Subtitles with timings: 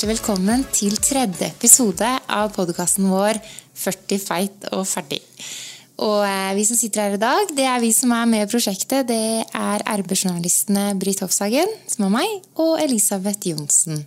[0.00, 3.36] Hjertelig velkommen til tredje episode av podkasten vår
[3.76, 5.18] 40 feit og ferdig.
[6.00, 8.48] Og eh, vi som sitter her i dag, det er vi som er med i
[8.48, 9.10] prosjektet.
[9.10, 14.00] Det er RB-journalistene Britt Hofshagen, som er meg, og Elisabeth Johnsen.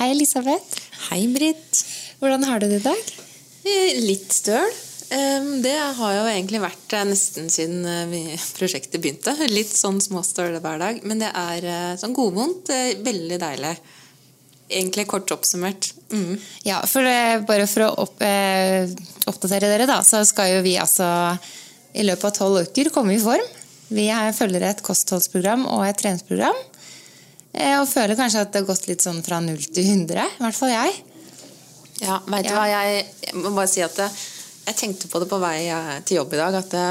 [0.00, 0.80] Hei, Elisabeth.
[1.12, 1.84] Hei, Britt.
[2.18, 3.12] Hvordan har du det i dag?
[3.70, 4.66] Eh, Litt støl.
[5.62, 7.86] Det har jo egentlig vært eh, nesten siden
[8.56, 9.36] prosjektet begynte.
[9.46, 10.98] Litt sånn småstøl hver dag.
[11.06, 11.70] Men det er
[12.02, 12.74] sånn godvondt.
[13.06, 13.76] Veldig deilig.
[14.68, 15.92] Egentlig kort oppsummert.
[16.10, 16.40] Mm.
[16.66, 18.88] Ja, for eh, bare for å opp, eh,
[19.30, 21.06] oppdatere dere, da, så skal jo vi altså
[21.96, 23.46] i løpet av tolv uker komme i form.
[23.94, 26.56] Vi er- følger et kostholdsprogram og et treningsprogram.
[27.54, 30.26] Eh, og føler kanskje at det har gått litt sånn fra null til 100.
[30.26, 30.96] I hvert fall jeg.
[32.02, 34.10] Ja, vet du hva, jeg, jeg må bare si at det,
[34.66, 36.88] jeg tenkte på det på vei eh, til jobb i dag, at det,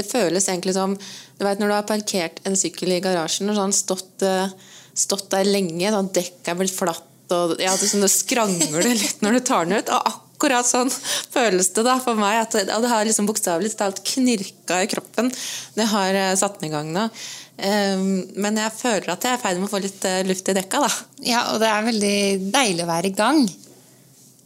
[0.00, 0.96] det føles egentlig som
[1.38, 4.48] Du vet når du har parkert en sykkel i garasjen og sånn stått, eh,
[4.94, 9.24] stått der lenge, da dekket er blitt flatt, og ja, det, sånn, det skrangler litt
[9.24, 9.90] når du tar den ut.
[9.90, 12.42] Og akkurat sånn føles det da for meg.
[12.44, 15.32] At det, det har liksom bokstavelig talt knirka i kroppen.
[15.74, 17.08] Det har eh, satt meg i gang nå.
[17.54, 20.48] Um, men jeg føler at jeg er i ferd med å få litt eh, luft
[20.50, 20.90] i dekka, da.
[21.22, 22.16] Ja, og det er veldig
[22.54, 23.44] deilig å være i gang.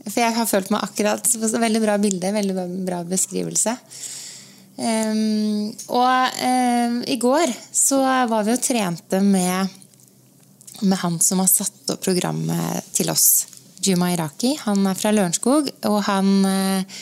[0.08, 3.74] For jeg har følt meg akkurat Veldig bra bilde, veldig bra beskrivelse.
[4.78, 7.98] Um, og um, i går så
[8.30, 9.72] var vi og trente med,
[10.80, 13.46] med han som har satt opp programmet til oss.
[13.84, 14.54] Juma Iraki.
[14.64, 17.00] Han er fra Lørenskog, og han eh,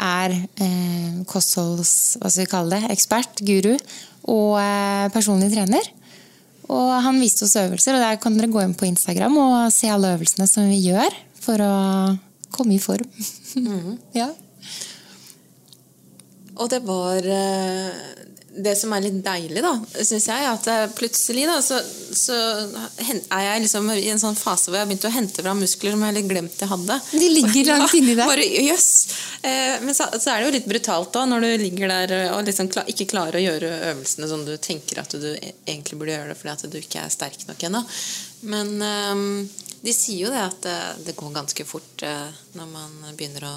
[0.00, 0.34] er
[0.64, 2.18] eh, kostholds...
[2.20, 2.92] Hva skal vi kalle det?
[2.94, 3.74] Ekspert, guru,
[4.32, 5.90] og eh, personlig trener.
[6.70, 9.90] Og han viste oss øvelser, og der kan dere gå inn på Instagram og se
[9.90, 11.74] alle øvelsene som vi gjør for å
[12.54, 13.08] komme i form.
[14.20, 14.30] ja.
[16.60, 18.26] Og det var eh,
[18.64, 19.72] Det som er litt deilig, da,
[20.04, 21.78] syns jeg, at eh, plutselig da, så,
[22.16, 22.36] så
[23.30, 25.94] er jeg liksom i en sånn fase hvor jeg har begynt å hente fram muskler
[25.94, 26.98] som jeg hadde glemt jeg hadde.
[27.12, 28.24] De ligger langt inni deg.
[28.26, 28.90] Bare jøss!
[29.42, 32.44] Eh, Men så, så er det jo litt brutalt da, når du ligger der og
[32.48, 36.32] liksom ikke klarer å gjøre øvelsene som du tenker at du e- egentlig burde gjøre
[36.34, 37.82] det fordi at du ikke er sterk nok ennå.
[38.50, 39.26] Men um,
[39.80, 43.54] de sier jo det at det, det går ganske fort eh, når man begynner å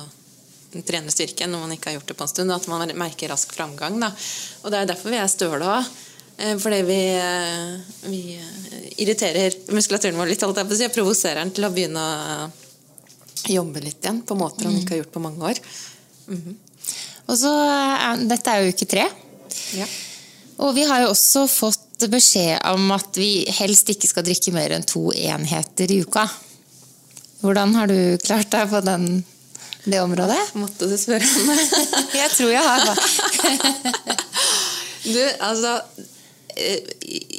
[0.82, 2.56] trene styrke når man ikke har gjort det på en stund.
[2.56, 4.00] At man merker rask framgang.
[4.02, 4.10] Da.
[4.64, 5.94] Og det er derfor vi er støle òg.
[6.34, 7.74] Fordi vi, eh,
[8.10, 10.42] vi eh, irriterer muskulaturen vår litt.
[10.42, 12.48] holdt Jeg provoserer den til å begynne å
[13.54, 15.62] jobbe litt igjen på måter han ikke har gjort på mange år.
[17.28, 17.52] Og så
[18.26, 19.06] Dette er jo uke tre.
[19.78, 19.88] Ja.
[20.64, 24.76] Og vi har jo også fått beskjed om at vi helst ikke skal drikke mer
[24.76, 26.26] enn to enheter i uka.
[27.44, 29.24] Hvordan har du klart deg på den,
[29.86, 30.40] det området?
[30.56, 31.68] Måtte du spørre om det?
[32.22, 32.84] Jeg tror jeg har.
[35.04, 35.74] Du, altså
[36.56, 36.86] eh,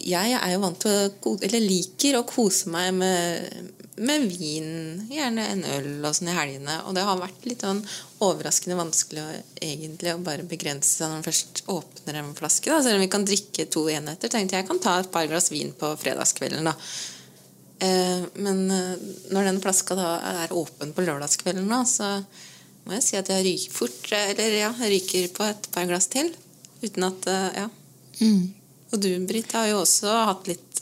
[0.05, 3.71] Jeg er jo vant til å ko- Eller liker å kose meg med,
[4.05, 4.69] med vin.
[5.09, 6.77] Gjerne en øl og sånn i helgene.
[6.85, 7.81] Og det har vært litt sånn
[8.25, 9.31] overraskende vanskelig å,
[9.65, 12.69] egentlig å bare begrense seg når man først åpner en flaske.
[12.69, 12.83] Da.
[12.85, 15.49] Selv om vi kan drikke to enheter, tenkte jeg jeg kan ta et par glass
[15.55, 16.69] vin på fredagskvelden.
[16.69, 16.77] da.
[17.83, 20.11] Eh, men eh, når den flaska da
[20.45, 22.11] er åpen på lørdagskvelden, da, så
[22.85, 25.89] må jeg si at jeg ryker fort eh, Eller ja, jeg ryker på et par
[25.91, 26.33] glass til.
[26.85, 27.71] Uten at Ja.
[28.21, 28.35] Ja.
[28.95, 30.79] Og du, Britt, har jo også hatt litt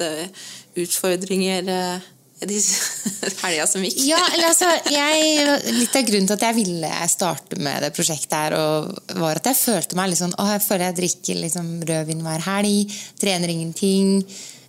[0.77, 2.59] utfordringer de
[3.43, 3.97] helga som gikk.
[4.05, 8.35] Ja, eller altså, jeg, Litt av grunnen til at jeg ville starte med det prosjektet,
[8.37, 11.71] her, og var at jeg følte meg litt sånn Å, jeg føler jeg drikker liksom
[11.89, 14.19] rødvin hver helg, trener ingenting.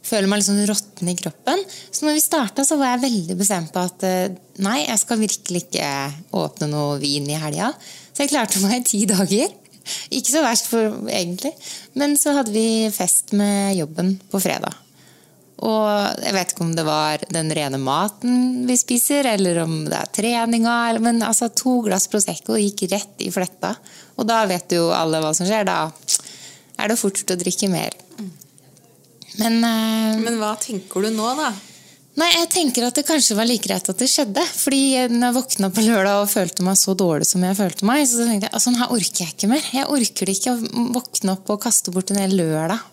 [0.04, 1.62] Føler meg litt sånn råtten i kroppen.
[1.88, 5.22] Så når vi starta, så var jeg veldig bestemt på at eh, nei, jeg skal
[5.22, 5.90] virkelig ikke
[6.36, 7.72] åpne noe vin i helga.
[8.12, 9.60] Så jeg klarte meg i ti dager.
[10.16, 11.52] Ikke så verst, for, egentlig.
[12.00, 14.76] Men så hadde vi fest med jobben på fredag.
[15.64, 15.88] Og
[16.20, 20.12] jeg vet ikke om det var den rene maten vi spiser, eller om det er
[20.18, 20.78] treninga.
[21.04, 23.74] Men altså, to glass Prosecco gikk rett i fletta.
[24.20, 25.68] Og da vet jo alle hva som skjer.
[25.68, 25.88] Da
[26.84, 27.96] er det fort å drikke mer.
[29.42, 31.52] Men, uh, Men hva tenker du nå, da?
[32.22, 34.44] Nei, jeg tenker at det kanskje var like greit at det skjedde.
[34.46, 38.04] Fordi når jeg våkna på lørdag og følte meg så dårlig som jeg følte meg,
[38.06, 39.66] så tenkte jeg sånn her orker jeg ikke mer.
[39.74, 42.84] Jeg orker det ikke å våkne opp og kaste bort en hel lørdag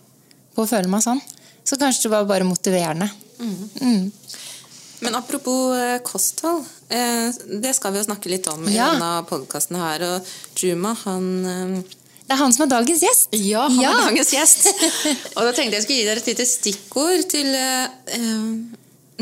[0.56, 1.20] på å føle meg sånn.
[1.68, 3.10] Så kanskje det var bare motiverende.
[3.40, 4.08] Mm.
[5.04, 7.28] Men apropos eh, kosthold, eh,
[7.60, 8.90] det skal vi jo snakke litt om i Ja.
[8.94, 10.02] denne podkasten her.
[10.16, 11.84] Og Juma, han
[12.30, 13.32] Det er han som er dagens gjest.
[13.42, 13.90] Ja, han Ja.
[13.90, 14.68] er dagens gjest.
[15.36, 18.44] og da tenkte jeg skulle gi dere et lite stikkord til eh, eh,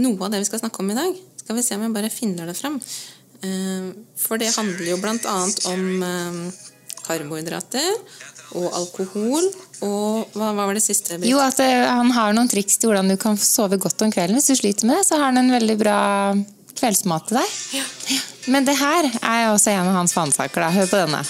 [0.05, 1.15] noe av det vi skal snakke om i dag.
[1.41, 2.77] Skal vi se om jeg bare finner det frem.
[3.39, 6.69] Uh, for det handler jo blant annet om uh,
[7.07, 7.97] karbohydrater
[8.59, 9.49] og alkohol.
[9.87, 11.17] Og hva, hva var det siste?
[11.17, 11.31] Britt?
[11.31, 14.37] Jo, at eh, han har noen triks til hvordan du kan sove godt om kvelden.
[14.37, 16.01] Hvis du sliter med det, så har han en veldig bra
[16.77, 17.57] kveldsmat til deg.
[17.79, 17.87] Ja.
[18.53, 20.69] Men det her er også en av hans fanesaker.
[20.77, 21.25] Hør på denne.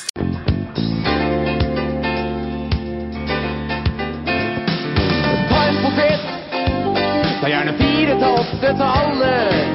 [7.49, 9.29] Ta gjerne fire til åtte til alle.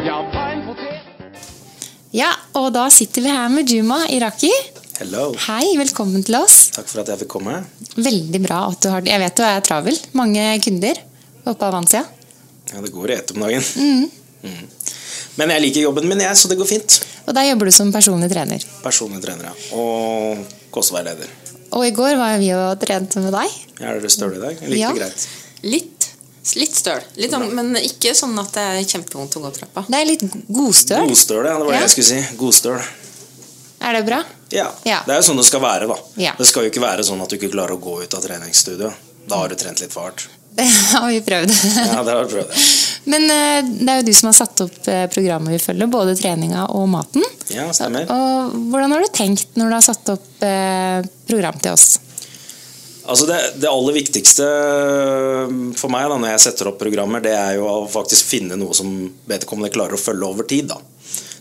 [0.06, 1.38] Ja, ta en potet.
[2.14, 2.28] Ja,
[2.60, 4.52] og da sitter vi her med Juma Iraki.
[5.00, 5.24] Hello.
[5.48, 6.68] Hei, velkommen til oss.
[6.76, 7.56] Takk for at jeg fikk komme.
[7.96, 9.98] Veldig bra at du har Jeg vet du er travel.
[10.14, 11.02] Mange kunder
[11.50, 12.04] oppe av Avansia.
[12.76, 13.66] Ja, det går i ett om dagen.
[13.82, 14.70] Mm.
[15.42, 17.00] Men jeg liker jobben min, jeg, så det går fint.
[17.26, 18.70] Og der jobber du som personlig trener.
[18.86, 19.82] Personlig trener, ja.
[19.82, 20.46] Og
[20.78, 21.34] kostveileder.
[21.74, 23.60] Og i går var vi og trente med deg.
[23.82, 24.62] Ja, Er dere støle i dag?
[24.62, 24.94] Like Ja.
[24.94, 25.28] greit.
[25.66, 26.03] Litt.
[26.60, 27.00] Litt støl.
[27.16, 29.86] Litt sånn, men ikke sånn at det er kjempevondt å gå trappa.
[29.88, 31.08] Det er litt godstøl.
[31.08, 31.54] Godstøl, ja.
[31.58, 31.80] Det var Ja.
[31.80, 32.36] det jeg skulle si.
[32.42, 32.82] Godstøl.
[33.84, 34.22] Er det bra?
[34.52, 34.68] Ja.
[34.88, 35.00] Ja.
[35.08, 35.98] Det er jo sånn det skal være, da.
[36.20, 36.34] Ja.
[36.38, 38.92] Det skal jo ikke være sånn at du ikke klarer å gå ut av treningsstudio.
[39.28, 40.28] Da har du trent litt for hardt.
[40.54, 41.50] Det har vi prøvd.
[41.50, 42.58] Ja, det har vi prøvd.
[43.10, 46.14] Men eh, det er jo du som har satt opp eh, programmet vi følger, både
[46.20, 47.24] treninga og maten.
[47.50, 48.06] Ja, stemmer.
[48.14, 51.88] Og hvordan har du tenkt når du har satt opp eh, program til oss?
[53.04, 54.46] Altså det, det aller viktigste
[55.76, 58.76] for meg da, når jeg setter opp programmer, det er jo å faktisk finne noe
[58.78, 58.94] som
[59.28, 60.72] vedkommende klarer å følge over tid.
[60.72, 60.80] Da.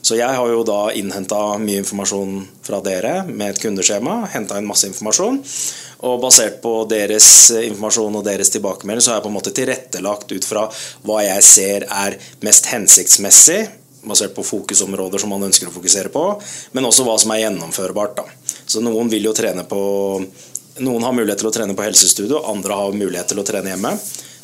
[0.03, 4.25] Så jeg har jo da innhenta mye informasjon fra dere med et kundeskjema.
[4.33, 5.39] Henta inn masse informasjon.
[6.03, 10.35] Og basert på deres informasjon og deres tilbakemelding, så har jeg på en måte tilrettelagt
[10.35, 10.67] ut fra
[11.07, 13.61] hva jeg ser er mest hensiktsmessig.
[14.03, 16.25] Basert på fokusområder som man ønsker å fokusere på,
[16.75, 18.19] men også hva som er gjennomførbart.
[18.19, 18.57] Da.
[18.67, 19.79] Så noen vil jo trene på
[20.83, 23.97] noen har mulighet til å trene på helsestudio, andre har mulighet til å trene hjemme.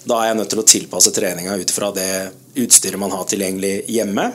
[0.08, 2.10] Da er jeg nødt til å tilpasse treninga ut fra det
[2.58, 4.30] utstyret man har tilgjengelig hjemme,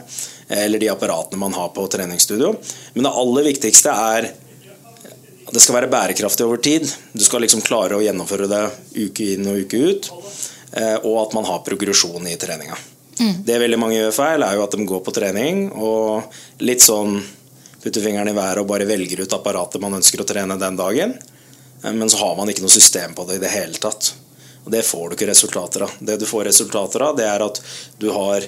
[0.54, 2.54] eller de apparatene man har på treningsstudio.
[2.94, 4.30] Men det aller viktigste er
[5.44, 6.88] at det skal være bærekraftig over tid.
[7.14, 8.64] Du skal liksom klare å gjennomføre det
[8.98, 10.12] uke inn og uke ut,
[10.72, 12.78] eh, og at man har progresjon i treninga.
[13.46, 16.34] Det veldig mange gjør feil, er jo at de går på trening og
[16.66, 17.20] litt sånn
[17.84, 21.14] putter fingeren i været og bare velger ut apparatet man ønsker å trene den dagen.
[21.84, 24.14] Eh, Men så har man ikke noe system på det i det hele tatt.
[24.64, 25.96] Og det får du ikke resultater av.
[26.00, 27.60] Det du får resultater av, det er at
[28.00, 28.46] du har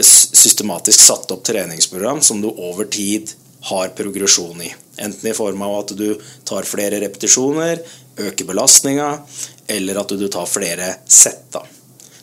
[0.00, 3.34] systematisk satt opp treningsprogram som du over tid
[3.68, 4.70] har progresjon i.
[4.96, 6.16] Enten i form av at du
[6.48, 7.82] tar flere repetisjoner,
[8.16, 9.10] øker belastninga,
[9.68, 11.56] eller at du tar flere sett.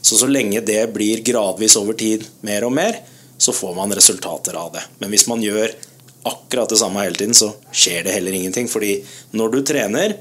[0.01, 2.98] Så så lenge det blir gradvis over tid mer og mer,
[3.38, 4.84] så får man resultater av det.
[5.00, 5.75] Men hvis man gjør
[6.27, 8.68] akkurat det samme hele tiden, så skjer det heller ingenting.
[8.68, 8.98] Fordi
[9.38, 10.18] når du trener,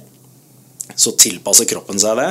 [0.94, 2.28] så tilpasser kroppen seg det.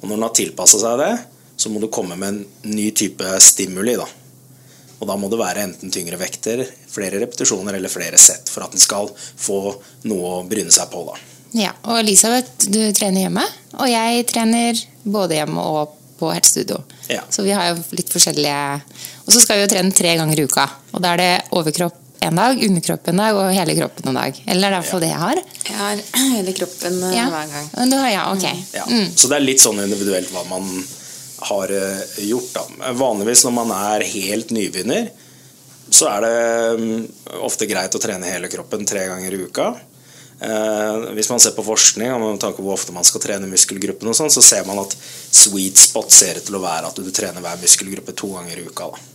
[0.00, 1.12] Og når den har tilpassa seg det,
[1.60, 3.96] så må du komme med en ny type stimuli.
[4.00, 4.06] da.
[5.00, 8.74] Og da må det være enten tyngre vekter, flere repetisjoner eller flere sett for at
[8.74, 9.60] den skal få
[10.08, 11.04] noe å bryne seg på.
[11.08, 11.16] da.
[11.56, 16.82] Ja, og Elisabeth, du trener hjemme, og jeg trener både hjemme og på helsestudio.
[17.08, 17.24] Ja.
[17.32, 18.56] Så vi har jo litt forskjellige
[19.24, 20.66] Og så skal vi jo trene tre ganger i uka.
[20.92, 24.40] Og da er det overkropp en dag, underkroppen en dag og hele kroppen en dag.
[24.46, 25.40] Eller det er det hvert fall det jeg har.
[25.70, 26.02] Jeg har
[26.36, 27.26] hele kroppen eh, Ja.
[27.32, 27.68] hver gang.
[27.90, 28.46] Du har, ja, ok.
[28.76, 28.86] Ja.
[28.90, 29.08] Mm.
[29.16, 30.68] Så det er litt sånn individuelt hva man
[31.50, 32.50] har eh, gjort.
[32.56, 32.92] Da.
[33.00, 35.08] Vanligvis når man er helt nybegynner,
[35.90, 36.34] så er det
[36.78, 37.06] mm,
[37.48, 39.70] ofte greit å trene hele kroppen tre ganger i uka.
[40.40, 43.48] Eh, hvis man ser på forskning og med tanke på hvor ofte man skal trene
[43.50, 47.10] muskelgruppen, sånn, så ser man at sweet spot ser ut til å være at du
[47.12, 48.92] trener hver muskelgruppe to ganger i uka.
[48.92, 49.08] Da.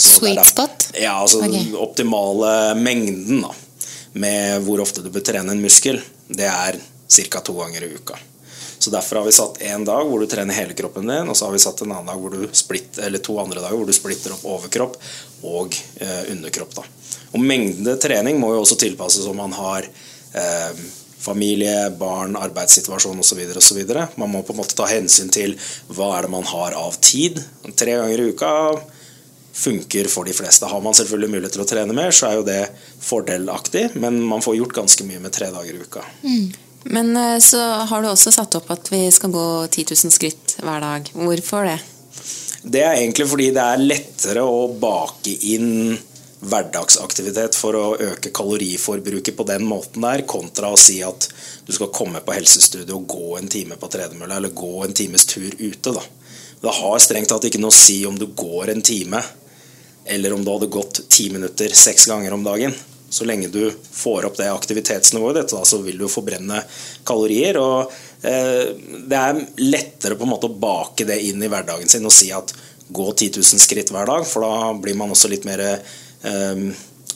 [0.00, 0.88] Sweet spot?
[0.96, 1.52] Ja, altså okay.
[1.52, 3.52] den optimale mengden da,
[4.12, 6.80] med hvor ofte du bør trene en muskel, det er
[7.10, 7.42] ca.
[7.44, 8.18] to ganger i uka.
[8.80, 11.46] Så Derfor har vi satt én dag hvor du trener hele kroppen din, og så
[11.46, 13.92] har vi satt en annen dag hvor du splitter, eller to andre dager hvor du
[13.92, 14.96] splitter opp overkropp
[15.44, 16.72] og eh, underkropp.
[16.78, 16.86] Da.
[17.34, 20.80] Og Mengde trening må jo også tilpasses om man har eh,
[21.20, 23.42] familie, barn, arbeidssituasjon osv.
[23.60, 23.82] osv.
[24.16, 25.58] Man må på en måte ta hensyn til
[25.92, 27.36] hva er det man har av tid.
[27.76, 28.54] Tre ganger i uka
[29.52, 30.66] funker for de fleste.
[30.66, 32.60] Har man selvfølgelig mulighet til å trene mer, så er jo det
[33.02, 36.04] fordelaktig, men man får gjort ganske mye med tre dager i uka.
[36.90, 40.56] Men eh, så har du også satt opp at vi skal gå 10 000 skritt
[40.62, 41.10] hver dag.
[41.12, 41.80] Hvorfor det?
[42.62, 45.98] Det er egentlig fordi det er lettere å bake inn
[46.40, 51.28] hverdagsaktivitet for å øke kaloriforbruket på den måten der, kontra å si at
[51.66, 55.26] du skal komme på helsestudio og gå en time på tredemølla eller gå en times
[55.28, 55.92] tur ute.
[55.92, 56.04] Da.
[56.60, 59.20] Det har strengt tatt ikke noe å si om du går en time
[60.10, 62.74] eller om du hadde gått ti minutter seks ganger om dagen.
[63.10, 66.60] Så lenge du får opp det aktivitetsnivået ditt, så vil du forbrenne
[67.06, 67.58] kalorier.
[67.58, 67.90] og
[68.22, 68.70] eh,
[69.10, 72.30] Det er lettere på en måte å bake det inn i hverdagen sin og si
[72.34, 72.54] at
[72.90, 76.62] gå 10 000 skritt hver dag, for da blir man også litt mer eh,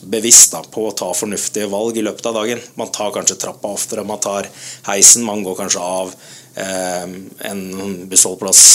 [0.03, 2.63] bevisst på å ta fornuftige valg i løpet av dagen.
[2.79, 4.51] Man tar kanskje trappa oftere, man tar
[4.89, 6.11] heisen, man går kanskje av
[6.59, 7.07] eh,
[7.51, 7.65] en
[8.11, 8.65] bussholdeplass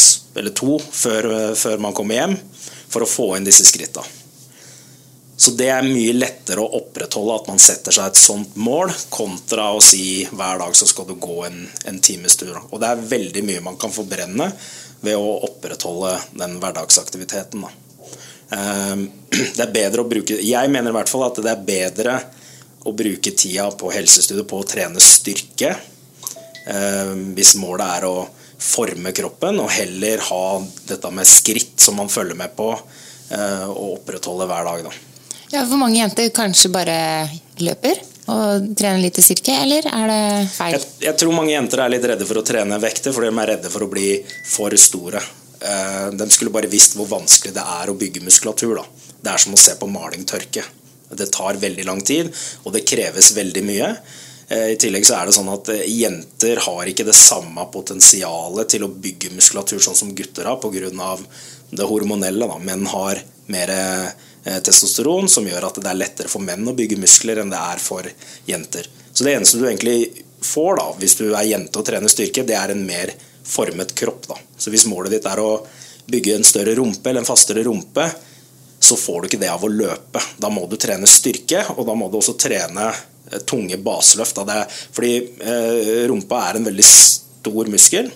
[0.40, 2.36] eller to før man kommer hjem,
[2.90, 4.18] for å få inn disse skrittene.
[5.40, 9.70] Så det er mye lettere å opprettholde at man setter seg et sånt mål, kontra
[9.72, 12.58] å si hver dag så skal du gå en, en times tur.
[12.68, 14.50] Og det er veldig mye man kan forbrenne
[15.00, 17.64] ved å opprettholde den hverdagsaktiviteten.
[17.64, 17.72] Da.
[18.58, 19.06] Ehm,
[19.56, 22.18] det er bedre å bruke Jeg mener i hvert fall at det er bedre
[22.84, 25.72] å bruke tida på helsestudiet på å trene styrke,
[26.68, 28.14] ehm, hvis målet er å
[28.60, 30.44] forme kroppen, og heller ha
[30.88, 32.68] dette med skritt som man følger med på,
[33.32, 34.84] eh, og opprettholde hver dag.
[34.84, 34.94] da.
[35.50, 36.96] Ja, For mange jenter kanskje bare
[37.58, 37.98] løper
[38.30, 40.76] og trener litt i styrke, eller er det feil?
[40.76, 43.52] Jeg, jeg tror mange jenter er litt redde for å trene vekter, fordi de er
[43.56, 44.10] redde for å bli
[44.46, 45.22] for store.
[45.60, 48.78] Eh, de skulle bare visst hvor vanskelig det er å bygge muskulatur.
[48.78, 48.84] Da.
[49.20, 50.64] Det er som å se på maling tørke.
[51.10, 52.30] Det tar veldig lang tid,
[52.62, 53.88] og det kreves veldig mye.
[54.50, 58.74] Eh, I tillegg så er det sånn at eh, jenter har ikke det samme potensialet
[58.74, 61.12] til å bygge muskulatur sånn som gutter har, pga.
[61.70, 62.50] det hormonelle.
[62.50, 62.58] Da.
[62.58, 63.70] Menn har mer
[64.40, 67.82] testosteron, som gjør at det er lettere for menn å bygge muskler enn det er
[67.82, 68.06] for
[68.48, 68.86] jenter.
[69.12, 72.56] Så det eneste du egentlig får da, hvis du er jente og trener styrke, det
[72.56, 73.12] er en mer
[73.44, 74.28] formet kropp.
[74.30, 74.38] Da.
[74.56, 75.50] Så hvis målet ditt er å
[76.10, 78.06] bygge en større rumpe eller en fastere rumpe,
[78.80, 80.22] så får du ikke det av å løpe.
[80.40, 83.02] Da må du trene styrke, og da må du også trene eh,
[83.46, 84.40] tunge baseløft.
[84.92, 88.10] fordi eh, rumpa er en veldig stor muskel.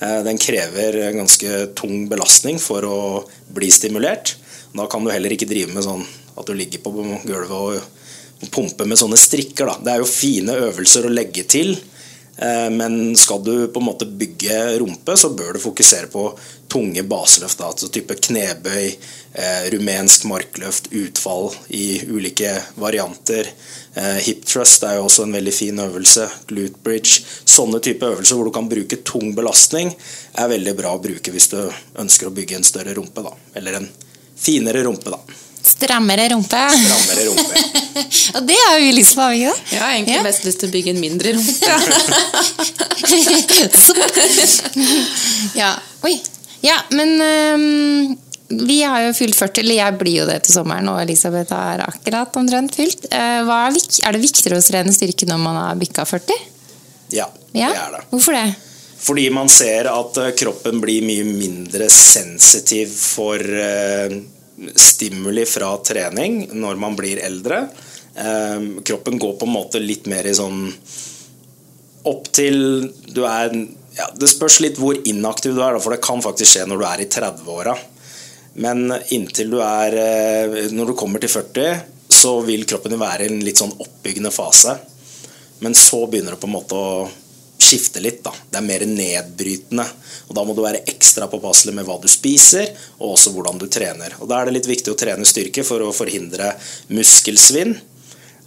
[0.00, 2.98] Eh, den krever ganske tung belastning for å
[3.48, 4.36] bli stimulert.
[4.72, 6.04] Da kan du heller ikke drive med sånn
[6.36, 6.92] at du ligger på
[7.24, 9.68] gulvet og pumper med sånne strikker.
[9.68, 9.78] Da.
[9.84, 11.91] Det er jo fine øvelser å legge til Eh,
[12.72, 16.22] men skal du på en måte bygge rumpe, så bør du fokusere på
[16.72, 17.60] tunge baseløft.
[17.60, 18.86] Altså type knebøy,
[19.34, 23.50] eh, rumensk markløft, utfall i ulike varianter.
[23.94, 26.28] Eh, hip thrust er jo også en veldig fin øvelse.
[26.48, 27.20] Glute bridge.
[27.44, 29.92] Sånne type øvelser hvor du kan bruke tung belastning,
[30.34, 31.60] er veldig bra å bruke hvis du
[32.00, 33.22] ønsker å bygge en større rumpe.
[33.22, 33.36] Da.
[33.54, 33.88] Eller en
[34.36, 35.20] finere rumpe, da.
[35.62, 36.58] Strammere rumpe.
[36.74, 37.62] Strammere rumpe.
[38.36, 40.24] og det har vi lyst på, ikke Jeg har egentlig ja.
[40.26, 41.72] mest lyst til å bygge en mindre rumpe.
[45.58, 45.72] ja.
[46.08, 46.16] Oi.
[46.62, 48.16] Ja, men um,
[48.66, 51.82] vi har jo fylt 40, eller jeg blir jo det til sommeren, og Elisabeth har
[51.86, 53.06] akkurat omtrent fylt.
[53.10, 56.50] Uh, er, er, det viktigere å trene styrke når man har bikka 40?
[57.12, 58.04] Ja, ja, det er det.
[58.10, 58.46] Hvorfor det?
[59.02, 64.14] Fordi man ser at eh, kroppen blir mye mindre sensitiv for uh,
[64.78, 67.64] stimuli fra trening når man blir eldre.
[68.14, 70.66] Ehm, kroppen går på en måte litt mer i sånn
[72.10, 73.52] Opp til du er
[73.94, 76.86] ja, Det spørs litt hvor inaktiv du er, for det kan faktisk skje når du
[76.88, 77.76] er i 30-åra.
[78.60, 83.32] Men inntil du er eh, Når du kommer til 40, så vil kroppen være i
[83.32, 84.76] en litt sånn oppbyggende fase.
[85.62, 87.06] Men så begynner det på en måte å
[87.62, 88.22] skifte litt.
[88.24, 88.32] Da.
[88.50, 89.86] Det er mer nedbrytende.
[90.28, 93.68] Og Da må du være ekstra påpasselig med hva du spiser, og også hvordan du
[93.72, 94.18] trener.
[94.20, 96.54] Og Da er det litt viktig å trene styrke for å forhindre
[96.92, 97.78] muskelsvinn.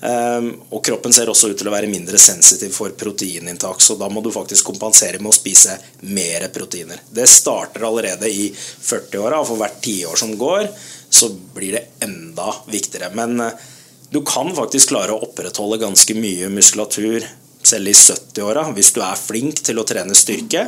[0.05, 4.09] Um, og kroppen ser også ut til å være mindre sensitiv for proteininntak, så da
[4.11, 5.77] må du faktisk kompensere med å spise
[6.13, 6.99] mer proteiner.
[7.09, 10.67] Det starter allerede i 40-åra, og for hvert tiår som går,
[11.09, 13.09] så blir det enda viktigere.
[13.17, 13.65] Men uh,
[14.11, 17.25] du kan faktisk klare å opprettholde ganske mye muskulatur
[17.69, 20.67] selv i 70-åra, hvis du er flink til å trene styrke.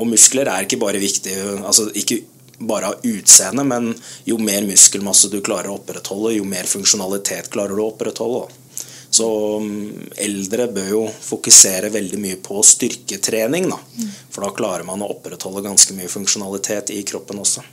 [0.00, 2.22] Og muskler er ikke bare viktig, altså ikke
[2.62, 3.92] bare av utseende, men
[4.24, 8.46] jo mer muskelmasse du klarer å opprettholde, jo mer funksjonalitet klarer du å opprettholde.
[9.12, 9.26] Så
[9.60, 13.76] mm, eldre bør jo fokusere veldig mye på styrketrening, da.
[14.32, 17.64] For da klarer man å opprettholde ganske mye funksjonalitet i kroppen også.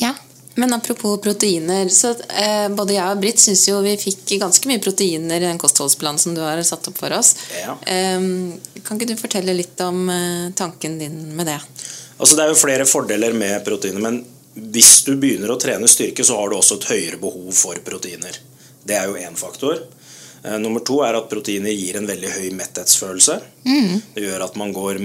[0.00, 0.14] Ja,
[0.54, 4.82] Men apropos proteiner, så eh, både jeg og Britt syns jo vi fikk ganske mye
[4.84, 7.34] proteiner i den kostholdsplanen som du har satt opp for oss.
[7.56, 7.78] Ja.
[7.88, 8.20] Eh,
[8.84, 11.58] kan ikke du fortelle litt om eh, tanken din med det?
[12.18, 14.20] Altså Det er jo flere fordeler med proteiner, men
[14.52, 18.36] hvis du begynner å trene styrke, så har du også et høyere behov for proteiner.
[18.84, 19.80] Det er jo én faktor.
[20.44, 23.40] Eh, nummer to er at proteiner gir en veldig høy metthetsfølelse.
[23.64, 25.00] Det gjør at man går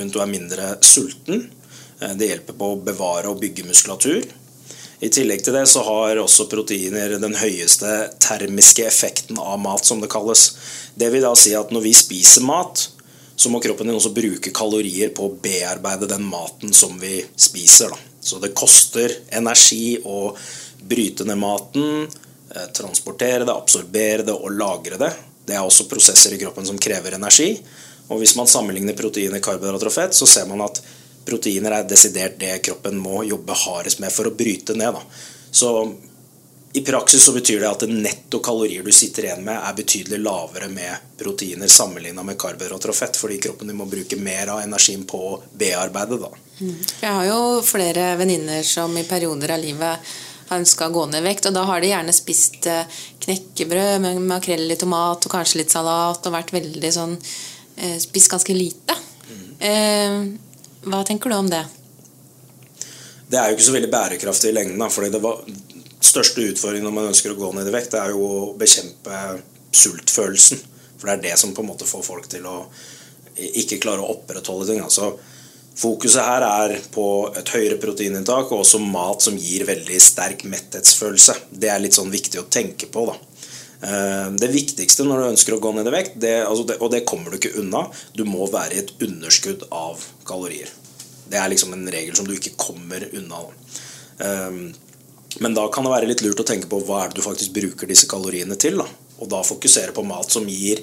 [0.00, 1.46] rundt og er mindre sulten.
[2.00, 4.26] Eh, Det hjelper på å bevare og bygge muskulatur.
[5.00, 10.00] I tillegg til det så har også proteiner den høyeste termiske effekten av mat, som
[10.02, 10.50] det kalles.
[10.94, 12.82] Det vil da si at når vi spiser mat,
[13.40, 17.94] så må kroppen din også bruke kalorier på å bearbeide den maten som vi spiser.
[17.94, 17.96] Da.
[18.20, 20.34] Så det koster energi å
[20.84, 22.04] bryte ned maten,
[22.52, 25.14] eh, transportere det, absorbere det og lagre det.
[25.46, 27.54] Det er også prosesser i kroppen som krever energi.
[28.10, 30.82] Og hvis man sammenligner proteiner, karbohydrater og fett, så ser man at
[31.26, 34.96] proteiner er desidert det kroppen må jobbe hardest med for å bryte ned.
[34.96, 35.02] Da.
[35.50, 35.72] Så
[36.72, 40.68] i praksis så betyr det at netto kalorier du sitter igjen med, er betydelig lavere
[40.70, 45.02] med proteiner sammenligna med karbohydrater og fett, fordi kroppen din må bruke mer av energien
[45.08, 46.20] på å bearbeide.
[46.22, 46.30] Da.
[46.60, 50.12] Jeg har jo flere venninner som i perioder av livet
[50.50, 54.04] har ønska å gå ned i vekt, og da har de gjerne spist eh, knekkebrød
[54.06, 58.54] med makrell i tomat og kanskje litt salat og vært veldig sånn eh, Spist ganske
[58.54, 58.94] lite.
[59.60, 60.16] Eh,
[60.84, 61.64] hva tenker du om det?
[63.30, 64.84] Det er jo ikke så veldig bærekraftig i lengden.
[64.90, 65.42] Fordi det var,
[66.00, 69.20] største utfordringen når man ønsker å gå ned i vekt, det er jo å bekjempe
[69.70, 70.62] sultfølelsen.
[70.96, 72.56] For det er det som på en måte får folk til å
[73.40, 74.82] ikke klare å opprettholde ting.
[74.84, 75.12] Altså,
[75.80, 77.06] fokuset her er på
[77.38, 81.36] et høyere proteininntak og også mat som gir veldig sterk metthetsfølelse.
[81.50, 83.06] Det er litt sånn viktig å tenke på.
[83.12, 83.16] da.
[83.82, 86.90] Eh, Det viktigste når du ønsker å gå ned i vekt, det, altså det, og
[86.92, 90.68] det kommer du ikke unna, du må være i et underskudd av kalorier.
[91.30, 93.44] Det er liksom en regel som du ikke kommer unna.
[94.20, 94.62] Eh,
[95.38, 97.52] Men da kan det være litt lurt å tenke på hva er det du faktisk
[97.54, 98.80] bruker disse kaloriene til.
[98.82, 98.86] Da.
[99.22, 100.82] Og da fokusere på mat som gir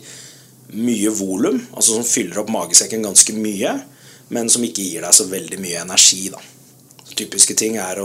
[0.71, 3.73] mye volum, altså som fyller opp magesekken ganske mye,
[4.29, 6.29] men som ikke gir deg så veldig mye energi.
[6.31, 6.39] Da.
[7.13, 7.99] Typiske ting er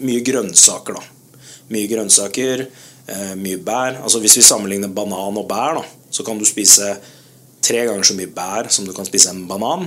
[0.00, 0.98] mye grønnsaker.
[0.98, 1.02] da.
[1.70, 2.66] Mye grønnsaker,
[3.36, 3.98] mye bær.
[4.00, 6.94] Altså Hvis vi sammenligner banan og bær, da, så kan du spise
[7.64, 9.86] tre ganger så mye bær som du kan spise en banan.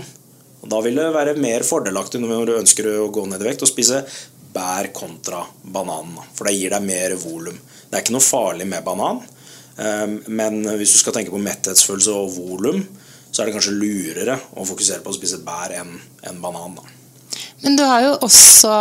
[0.62, 3.65] Og Da vil det være mer fordelaktig når du ønsker å gå ned i vekt,
[3.65, 4.03] å spise
[4.53, 6.15] bær kontra banan.
[6.36, 7.58] For det gir deg mer volum.
[7.88, 9.21] Det er ikke noe farlig med banan,
[9.77, 12.82] eh, men hvis du skal tenke på metthetsfølelse og volum,
[13.32, 16.80] så er det kanskje lurere å fokusere på å spise bær enn banan.
[16.80, 16.95] da.
[17.62, 18.73] Men du har jo også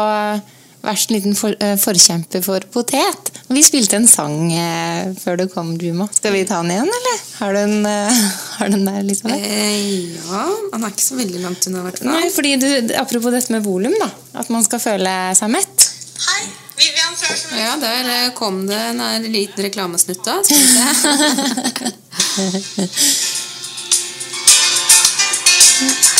[0.86, 3.30] vært en liten for, eh, forkjemper for potet.
[3.48, 6.08] Vi spilte en sang eh, før du kom, Juma.
[6.14, 7.16] Skal vi ta den igjen, eller?
[7.38, 8.22] Har du den, eh,
[8.58, 9.36] har den der, Elisabeth?
[9.36, 12.12] Eh, ja, han er ikke så veldig langt unna, i hvert fall.
[12.12, 14.10] Nei, fordi du, Apropos dette med volum, da.
[14.40, 15.88] At man skal føle seg mett.
[16.26, 16.42] Hei,
[16.80, 17.58] Vivian Førsund.
[17.60, 20.40] Ja, der eh, kom det en liten reklamesnutt da.
[20.46, 20.58] Skal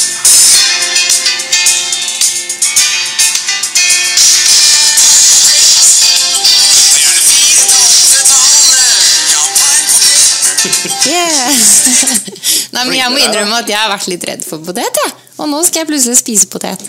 [12.75, 15.01] Nei, men Jeg må innrømme at jeg har vært litt redd for potet.
[15.05, 15.15] Jeg.
[15.41, 16.83] Og nå skal jeg plutselig spise potet.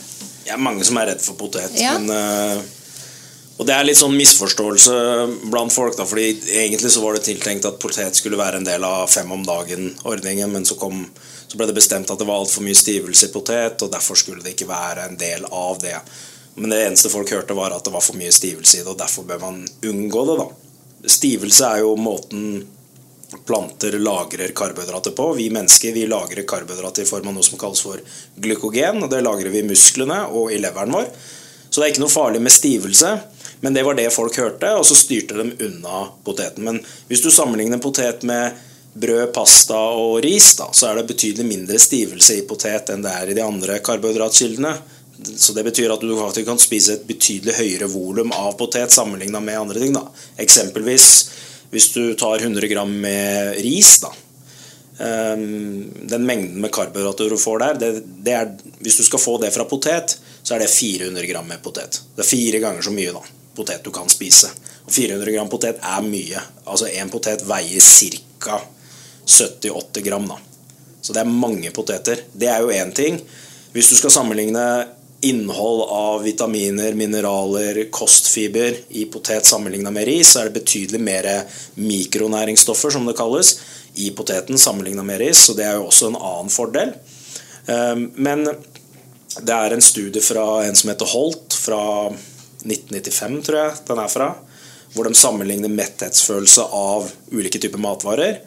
[0.47, 1.73] Det er mange som er redd for potet.
[1.79, 1.97] Ja.
[1.99, 2.57] Men, eh,
[3.57, 4.93] og det er litt sånn misforståelse
[5.51, 5.97] blant folk.
[5.97, 6.29] Da, fordi
[6.61, 10.51] Egentlig så var det tiltenkt at potet skulle være en del av fem om dagen-ordningen,
[10.53, 11.01] men så, kom,
[11.47, 14.45] så ble det bestemt at det var altfor mye stivelse i potet, og derfor skulle
[14.45, 15.97] det ikke være en del av det.
[16.57, 19.01] Men det eneste folk hørte, var at det var for mye stivelse i det, og
[19.01, 20.37] derfor bør man unngå det.
[20.39, 20.47] da.
[21.17, 22.63] Stivelse er jo måten
[23.45, 25.33] planter lagrer karbohydrater på.
[25.33, 28.01] Vi mennesker vi lagrer karbohydrater i form av noe som kalles for
[28.35, 29.03] glykogen.
[29.03, 31.09] og Det lagrer vi i musklene og i leveren vår.
[31.69, 33.11] Så det er ikke noe farlig med stivelse.
[33.59, 36.63] Men det var det folk hørte, og så styrte de unna poteten.
[36.63, 38.53] Men hvis du sammenligner potet med
[38.97, 43.13] brød, pasta og ris, da, så er det betydelig mindre stivelse i potet enn det
[43.13, 44.75] er i de andre karbohydratkildene.
[45.37, 49.43] Så det betyr at du faktisk kan spise et betydelig høyere volum av potet sammenlignet
[49.43, 49.95] med andre ting.
[49.97, 50.05] Da.
[50.45, 51.07] Eksempelvis
[51.71, 54.11] hvis du tar 100 gram med ris, da.
[54.99, 57.91] ehm, Den mengden med karbohydrater du får der, det,
[58.23, 61.61] det er, hvis du skal få det fra potet, så er det 400 gram med
[61.63, 62.01] potet.
[62.15, 63.21] Det er fire ganger så mye da,
[63.55, 64.49] potet du kan spise.
[64.85, 66.41] Og 400 gram potet er mye.
[66.65, 68.61] Altså En potet veier ca.
[69.27, 70.27] 70-80 gram.
[70.27, 70.37] da.
[71.01, 72.21] Så det er mange poteter.
[72.33, 73.19] Det er jo én ting.
[73.73, 74.63] Hvis du skal sammenligne
[75.21, 81.27] innhold av vitaminer, mineraler, kostfiber i potet sammenlignet med ris, så er det betydelig mer
[81.73, 83.55] mikronæringsstoffer, som det kalles,
[83.97, 85.45] i poteten sammenlignet med ris.
[85.47, 86.93] Så det er jo også en annen fordel.
[87.65, 92.09] Ehm, Men det er en studie fra en som heter Holt fra
[92.65, 94.35] 1995, tror jeg den er fra.
[94.93, 98.39] Hvor de sammenligner metthetsfølelse av ulike typer matvarer.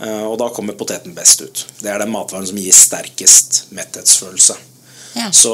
[0.00, 1.66] Eh, Og da kommer poteten best ut.
[1.80, 4.69] Det er den matvaren som gir sterkest metthetsfølelse.
[5.18, 5.30] Ja.
[5.34, 5.52] Så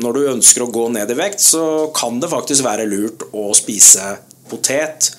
[0.00, 3.50] når du ønsker å gå ned i vekt, så kan det faktisk være lurt å
[3.56, 4.14] spise
[4.48, 5.10] potet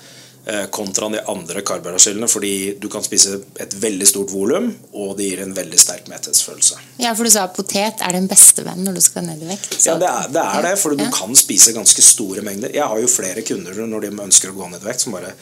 [0.46, 2.52] eh, kontra de andre karbohydratskillene, fordi
[2.82, 6.80] du kan spise et veldig stort volum, og det gir en veldig sterk metthetsfølelse.
[7.04, 9.78] Ja, for du sa potet er din beste venn når du skal ned i vekt.
[9.86, 11.04] Ja, det er det, er det for Ja.
[11.06, 12.74] du kan spise ganske store mengder.
[12.74, 15.34] Jeg har jo flere kunder når de ønsker å gå ned i vekt, som bare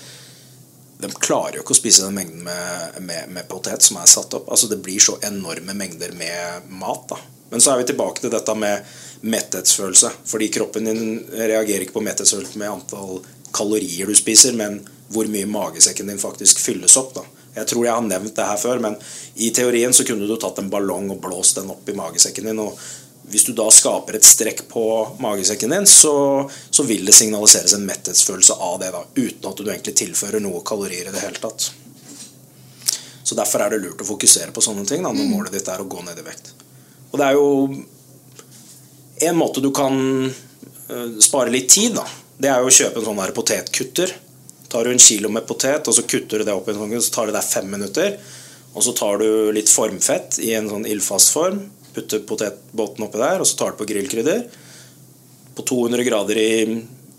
[0.99, 4.35] De klarer jo ikke å spise den mengden med, med, med potet som er satt
[4.35, 4.49] opp.
[4.51, 7.05] Altså Det blir så enorme mengder med mat.
[7.13, 7.17] da
[7.51, 8.85] Men så er vi tilbake til dette med
[9.21, 10.13] metthetsfølelse.
[10.29, 13.21] Fordi kroppen din reagerer ikke på metthetsfølelse med antall
[13.57, 17.15] kalorier du spiser, men hvor mye magesekken din faktisk fylles opp.
[17.15, 18.97] da Jeg tror jeg har nevnt det her før, men
[19.35, 22.59] i teorien så kunne du tatt en ballong og blåst den opp i magesekken din.
[22.59, 22.79] og
[23.29, 24.83] hvis du da skaper et strekk på
[25.21, 29.69] magesekken din, så, så vil det signaliseres en metthetsfølelse av det, da, uten at du
[29.69, 31.67] egentlig tilfører noe kalorier i det hele tatt.
[33.29, 35.85] Så Derfor er det lurt å fokusere på sånne ting da, når målet ditt er
[35.85, 36.55] å gå ned i vekt.
[37.11, 37.49] Og det er jo
[39.29, 42.07] en måte du kan eh, spare litt tid, da.
[42.39, 44.13] Det er jo å kjøpe en sånn der potetkutter.
[44.69, 46.95] Tar du en kilo med potet, og så kutter du det opp i en sånn,
[47.03, 48.19] så tar det deg fem minutter.
[48.77, 51.65] Og så tar du litt formfett i en sånn ildfast form,
[51.97, 54.45] putter potetbåten oppi der, og så tar du på grillkrydder.
[55.57, 56.53] På 200 grader i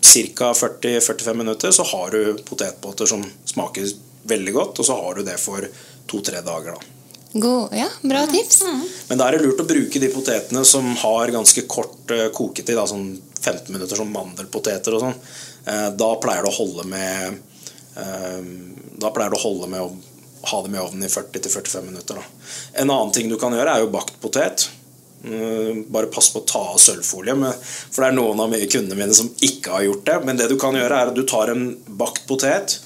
[0.00, 0.54] ca.
[0.56, 3.90] 40-45 minutter så har du potetbåter som smaker
[4.30, 5.66] veldig godt, og så har du det for
[6.08, 6.78] to-tre dager.
[6.78, 6.99] da.
[7.32, 8.62] God, ja, bra tips.
[9.08, 12.74] Men da er det lurt å bruke de potetene som har ganske kort eh, koketid,
[12.74, 15.14] da, sånn 15 minutter som mandelpoteter og sånn.
[15.70, 17.38] Eh, da pleier det å holde med
[18.00, 18.42] eh,
[19.00, 19.92] Da pleier det å holde med å
[20.50, 22.18] ha dem i ovnen i 40-45 minutter.
[22.18, 22.50] Da.
[22.82, 24.66] En annen ting du kan gjøre, er jo bakt potet.
[25.22, 29.16] Eh, Bare pass på å ta av sølvfolie, for det er noen av kundene mine
[29.16, 30.18] som ikke har gjort det.
[30.26, 31.68] Men det du kan gjøre, er at du tar en
[32.00, 32.80] bakt potet,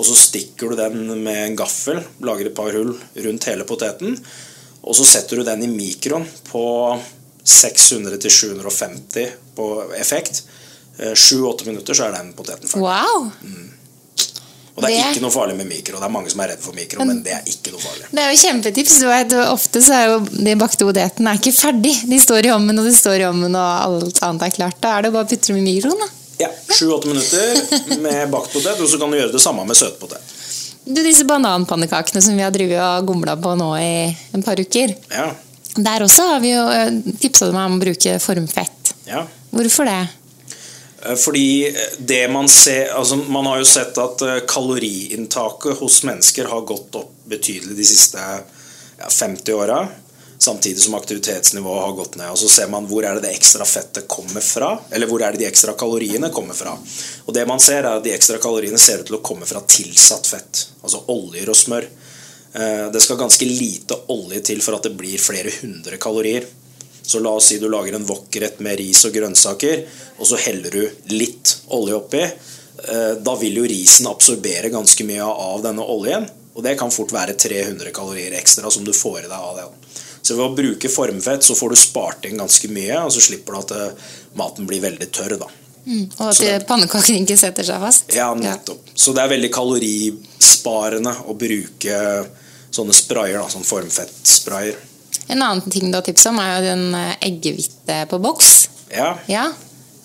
[0.00, 2.94] og så stikker du den med en gaffel, lager et par hull
[3.26, 4.16] rundt hele poteten,
[4.80, 6.62] og så setter du den i mikroen på
[7.44, 9.66] 600-750 på
[10.00, 10.42] effekt.
[11.00, 12.82] 7-8 minutter så er den poteten ferdig.
[12.84, 13.28] Wow!
[14.76, 15.98] Og det er Det- ikke noe farlig med mikro.
[15.98, 18.06] Det er mange som er redd for mikro, men det er ikke noe farlig.
[18.10, 19.02] Det er jo kjempetips.
[19.50, 21.94] Ofte så er jo de bakte potetene er ikke ferdig.
[22.08, 24.80] De står i ovnen, og de står i ovnen, og alt annet er klart.
[24.80, 25.98] Da er det bare å putte dem i mikroen.
[25.98, 26.08] da.
[26.40, 30.36] Ja, 7-8 minutter med bakt potet, og så kan du gjøre det samme med søtpotet.
[30.86, 33.90] Du, Disse bananpannekakene som vi har drevet og gomla på nå i
[34.34, 34.94] en par uker.
[35.12, 35.28] Ja,
[35.76, 36.64] Der også har vi jo
[37.20, 38.94] tipsa meg om å bruke formfett.
[39.06, 39.26] ja.
[39.50, 39.98] Hvorfor det?
[41.02, 46.46] Eh, Fordi det man ser altså Man har jo sett at eh, kaloriinntaket hos mennesker
[46.52, 48.18] har gått opp betydelig de siste
[49.08, 49.80] 50 åra.
[50.40, 52.30] Samtidig som aktivitetsnivået har gått ned.
[52.32, 54.70] Og så ser man hvor er det det ekstra fettet kommer fra.
[54.90, 56.72] Eller hvor er det de ekstra kaloriene kommer fra.
[57.26, 59.60] Og det man ser er at De ekstra kaloriene ser ut til å komme fra
[59.68, 60.62] tilsatt fett.
[60.80, 61.84] Altså oljer og smør.
[62.54, 66.48] Eh, Det skal ganske lite olje til for at det blir flere hundre kalorier.
[67.02, 69.84] Så la oss si du lager en wokrett med ris og grønnsaker,
[70.18, 72.22] og så heller du litt olje oppi.
[72.88, 77.12] Eh, Da vil jo risen absorbere ganske mye av denne oljen, og det kan fort
[77.12, 79.68] være 300 kalorier ekstra som du får i deg av det.
[80.30, 83.56] Så ved å bruke formfett så får du spart inn ganske mye, og så slipper
[83.56, 85.34] du at eh, maten blir veldig tørr.
[85.40, 85.48] da.
[85.86, 86.04] Mm.
[86.20, 88.12] Og at det- pannekakene ikke setter seg fast?
[88.14, 88.92] Ja, nettopp.
[88.94, 91.96] Så det er veldig kalorisparende å bruke
[92.70, 94.76] sånne sprayer, da, sånn formfettsprayer.
[95.30, 98.52] En annen ting du har tips om, er jo den eh, eggehvite på boks.
[98.94, 99.48] Ja, Ja,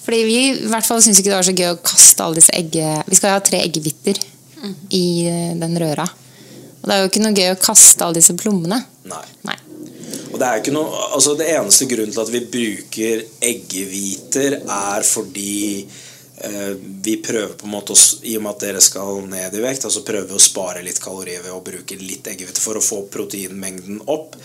[0.05, 2.53] fordi vi i hvert fall syns ikke det var så gøy å kaste alle disse
[2.53, 2.89] egge...
[3.09, 4.19] Vi skal ha tre eggehviter
[4.89, 6.05] i eh, den røra.
[6.81, 8.81] Og det er jo ikke noe gøy å kaste alle disse plommene.
[9.09, 9.23] nei.
[9.45, 9.57] Nei.
[10.35, 15.05] Og det er ikke noe, altså det eneste grunnen til at vi bruker eggehviter, er
[15.07, 17.95] fordi eh, vi prøver på en måte,
[18.27, 20.99] i og med at dere skal ned i vekt, altså prøver vi å spare litt
[20.99, 24.35] kalorier ved å bruke litt eggehvite for å få proteinmengden opp,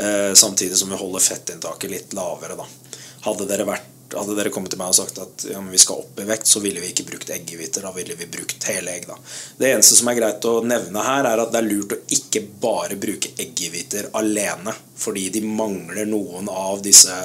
[0.00, 2.56] eh, samtidig som vi holder fettinntaket litt lavere.
[2.62, 2.96] Da.
[3.28, 6.20] Hadde dere vært hadde dere kommet til meg og sagt at ja, vi skal opp
[6.20, 7.86] i vekt, så ville vi ikke brukt eggehviter.
[7.86, 9.08] Da ville vi brukt hele egg.
[9.08, 9.16] Da.
[9.58, 12.44] Det eneste som er greit å nevne her, er at det er lurt å ikke
[12.62, 14.74] bare bruke eggehviter alene.
[15.00, 17.18] Fordi de mangler noen av disse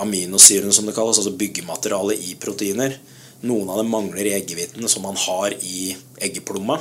[0.00, 2.98] aminosyrene, som det kalles, altså byggematerialet i proteiner.
[3.44, 6.78] Noen av dem mangler i eggehvitene, som man har i eggeplomma.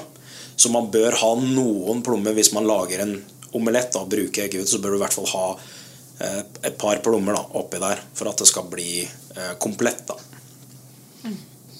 [0.56, 3.18] Så man bør ha noen plommer hvis man lager en
[3.54, 5.48] omelett og bruker eggehvite, så bør du i hvert fall ha
[6.24, 10.06] et par plommer da, oppi der for at det skal bli eh, komplett.
[10.08, 10.20] da.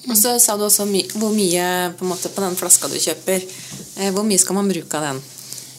[0.04, 2.98] Og så sa du også my hvor mye på, en måte, på den flaska du
[3.00, 3.44] kjøper.
[4.00, 5.22] Eh, hvor mye skal man bruke av den?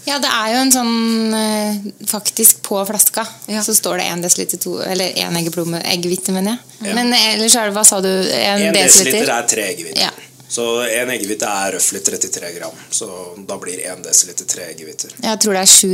[0.05, 3.23] Ja, det er jo en sånn eh, Faktisk på flaska
[3.65, 6.91] så står det 1 dl to, Eller 1 eggeplomme Eggehvite, mener jeg.
[6.91, 6.93] Ja.
[6.93, 8.11] Men ellers er det Hva sa du?
[8.11, 9.33] 1 1 desiliter desiliter?
[9.33, 10.03] er tre eggehviter.
[10.05, 10.11] Ja.
[10.55, 12.77] Så en eggehvite er røftlig 33 gram.
[12.93, 13.09] Så
[13.49, 15.17] da blir 1 desiliter tre eggehviter.
[15.25, 15.89] Jeg tror det er sju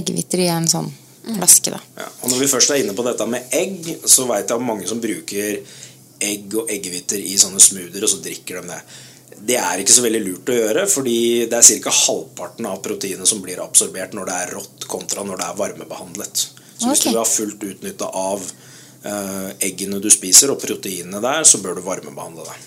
[0.00, 0.88] eggehviter i en sånn
[1.76, 1.80] da.
[1.98, 2.08] Ja.
[2.22, 4.88] Og når vi først er inne på dette med egg, så veit jeg om mange
[4.88, 5.60] som bruker
[6.20, 8.80] egg og eggehviter i sånne smoothier, og så drikker de det.
[9.50, 11.92] Det er ikke så veldig lurt å gjøre, fordi det er ca.
[11.96, 16.42] halvparten av proteinet som blir absorbert når det er rått, kontra når det er varmebehandlet.
[16.80, 21.60] Så hvis du har fullt utnytta av uh, eggene du spiser, og proteinene der, så
[21.64, 22.58] bør du varmebehandle det.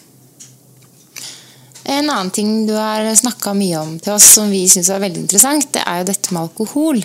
[1.84, 5.26] En annen ting du har snakka mye om til oss som vi syns var veldig
[5.26, 7.02] interessant, det er jo dette med alkohol.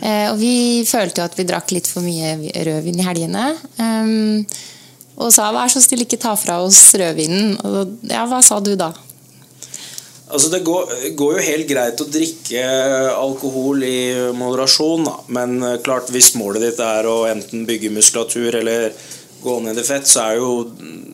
[0.00, 2.36] eh, og vi følte jo at vi drakk litt for mye
[2.68, 3.46] rødvin i helgene.
[3.78, 4.46] ehm,
[5.16, 7.58] og sa 'vær så snill, ikke ta fra oss rødvinen'.
[7.64, 8.92] Og ja, hva sa du da?
[10.34, 12.62] Altså Det går, går jo helt greit å drikke
[13.14, 15.18] alkohol i moderasjon, da.
[15.28, 18.92] men eh, klart hvis målet ditt er å enten bygge muskulatur eller
[19.44, 20.50] gå ned i fett, så er jo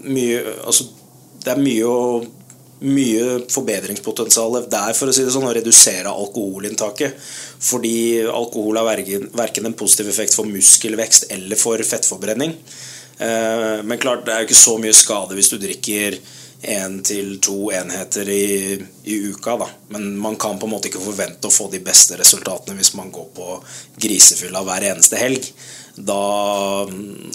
[0.06, 0.88] mye altså,
[1.40, 2.20] Det er mye, å,
[2.80, 7.16] mye forbedringspotensial der, for å si det sånn, å redusere alkoholinntaket.
[7.70, 12.56] Fordi alkohol har verken, en positiv effekt for muskelvekst eller for fettforbrenning.
[13.20, 16.16] Eh, Men klart, det er jo ikke så mye skade hvis du drikker
[16.60, 19.56] én til to enheter i, i uka.
[19.60, 19.68] Da.
[19.88, 23.12] Men man kan på en måte ikke forvente å få de beste resultatene hvis man
[23.12, 23.60] går på
[24.00, 25.46] grisefylla hver eneste helg.
[25.96, 26.86] Da,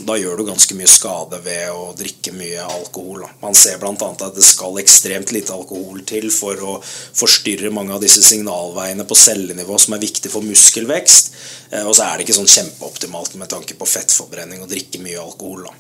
[0.08, 3.26] da gjør du ganske mye skade ved å drikke mye alkohol.
[3.26, 3.30] Da.
[3.42, 3.92] Man ser bl.a.
[3.92, 9.18] at det skal ekstremt lite alkohol til for å forstyrre mange av disse signalveiene på
[9.20, 11.34] cellenivå som er viktig for muskelvekst.
[11.72, 15.20] Eh, Og så er det ikke sånn kjempeoptimalt med tanke på fettforbrenning å drikke mye
[15.22, 15.68] alkohol.
[15.68, 15.74] Da.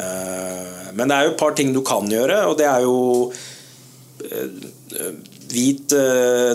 [0.00, 2.96] Eh, Men det er jo et par ting du kan gjøre, og det er jo
[4.24, 4.48] eh,
[5.46, 5.92] Hvit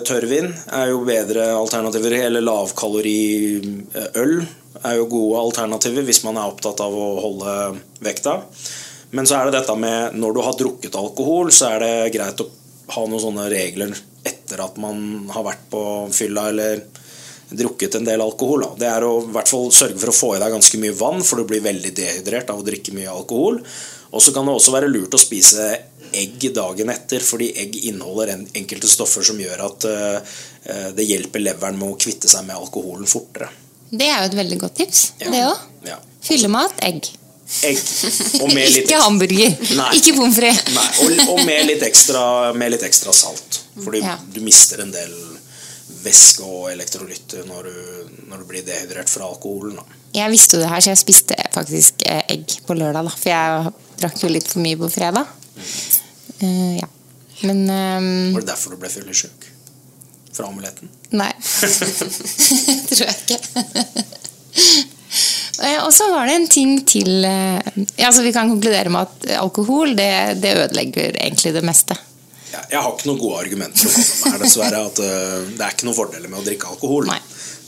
[0.04, 2.12] tørrvin er jo bedre alternativer.
[2.26, 4.34] Eller lavkaloriøl
[4.80, 7.56] er jo gode alternativer hvis man er opptatt av å holde
[8.04, 8.40] vekta.
[9.12, 12.44] Men så er det dette med når du har drukket alkohol, så er det greit
[12.44, 12.48] å
[12.96, 13.94] ha noen sånne regler
[14.28, 15.84] etter at man har vært på
[16.16, 16.84] fylla eller
[17.52, 18.64] drukket en del alkohol.
[18.64, 18.72] Da.
[18.80, 21.24] Det er å i hvert fall sørge for å få i deg ganske mye vann,
[21.28, 23.60] for du blir veldig dehydrert av å drikke mye alkohol.
[24.12, 25.68] Og så kan det også være lurt å spise
[26.12, 31.44] egg dagen etter, fordi egg inneholder enkelte stoffer som gjør at eh, eh, det hjelper
[31.44, 33.48] leveren med å kvitte seg med alkoholen fortere.
[33.91, 35.01] Det er jo et veldig godt tips.
[35.19, 35.65] Det òg.
[35.88, 35.97] Ja.
[36.23, 37.10] Fyllemat egg.
[37.67, 37.80] Egg.
[38.39, 39.58] Og med litt Ikke hamburger.
[39.75, 39.89] Nei.
[39.97, 40.77] Ikke pommes frites.
[41.04, 42.21] Og, og med, litt ekstra,
[42.56, 43.60] med litt ekstra salt.
[43.82, 44.15] Fordi Ja.
[44.32, 45.12] du mister en del
[46.01, 47.75] væske og elektrolytter når du,
[48.32, 49.75] når du blir dehydrert fra alkoholen.
[49.77, 49.99] Da.
[50.15, 53.06] Jeg visste jo det her, så jeg spiste faktisk eh, egg på lørdag.
[53.06, 55.27] da For jeg drakk jo litt for mye på fredag.
[56.41, 56.88] Uh, ja.
[57.45, 59.51] Men um, Var det derfor du ble fyllesyk?
[60.34, 60.89] Fra omeletten?
[61.17, 61.32] Nei.
[62.91, 63.39] Tror jeg ikke.
[65.62, 67.60] Eh, Og så var det en ting til eh,
[68.00, 71.98] ja, altså Vi kan konkludere med at alkohol det, det ødelegger egentlig det meste.
[72.52, 74.80] Ja, jeg har ikke noen gode argumenter om det her, dessverre.
[74.89, 77.12] At uh, det er ikke noen fordeler med å drikke alkohol.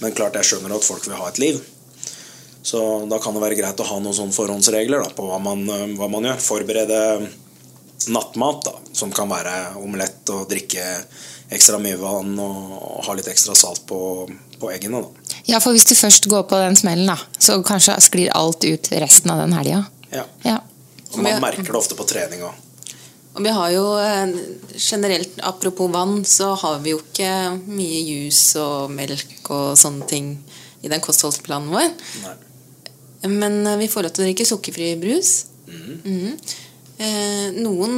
[0.02, 1.62] Men klart jeg skjønner at folk vil ha et liv.
[2.64, 5.64] Så da kan det være greit å ha noen sånne forhåndsregler da, på hva man,
[5.68, 6.44] eh, hva man gjør.
[6.44, 7.00] Forberede
[8.12, 10.84] nattmat, da, som kan være omelett og drikke
[11.54, 14.00] ekstra mye vann og, og ha litt ekstra salt på,
[14.60, 15.04] på eggene.
[15.04, 15.40] Da.
[15.54, 18.92] Ja, for hvis du først går på den smellen, da, så kanskje sklir alt ut
[19.04, 19.84] resten av den helga.
[20.14, 20.28] Ja.
[20.46, 20.60] Ja.
[21.14, 22.62] Og man merker det ofte på trening òg.
[23.34, 24.34] Og vi har jo eh,
[24.78, 27.30] generelt, apropos vann, så har vi jo ikke
[27.66, 30.36] mye juice og melk og sånne ting
[30.86, 31.90] i den kostholdsplanen vår.
[32.22, 32.36] Nei.
[33.32, 35.34] Men eh, vi får lov til å drikke sukkerfri brus.
[35.70, 36.38] Mhm.
[37.04, 37.96] Eh, noen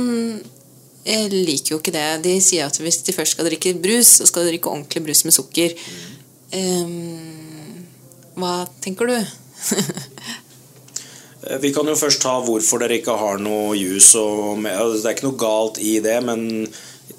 [1.06, 2.08] eh, liker jo ikke det.
[2.26, 5.24] De sier at hvis de først skal drikke brus, så skal de drikke ordentlig brus
[5.28, 5.78] med sukker.
[6.56, 7.86] Um,
[8.40, 9.20] hva tenker du?
[11.46, 14.24] Eh, Vi kan jo først ta hvorfor dere ikke har noe altså,
[14.66, 16.66] det er ikke noe galt i det, men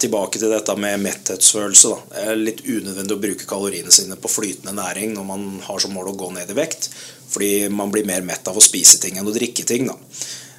[0.03, 1.92] tilbake til dette med metthetsfølelse.
[1.92, 1.99] Da.
[2.11, 5.94] Det er litt unødvendig å bruke kaloriene sine på flytende næring når man har som
[5.94, 6.90] mål å gå ned i vekt.
[7.31, 9.87] Fordi man blir mer mett av å spise ting enn å drikke ting.
[9.87, 9.96] Da.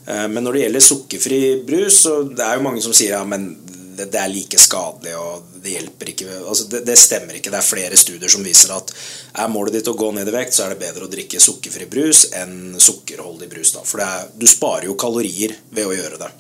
[0.08, 3.24] Eh, Men når det gjelder sukkerfri brus, så det er jo mange som sier ja,
[3.28, 3.52] men
[3.98, 6.30] det, er like skadelig og det hjelper ikke.
[6.38, 7.52] Altså, det, det stemmer ikke.
[7.54, 8.94] Det er flere studier som viser at
[9.42, 11.90] er målet ditt å gå ned i vekt, så er det bedre å drikke sukkerfri
[11.92, 13.74] brus enn sukkerholdig brus.
[13.76, 13.84] Da.
[13.88, 16.32] For er, du sparer jo kalorier ved å gjøre det.